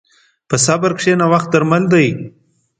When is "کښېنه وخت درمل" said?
0.97-1.83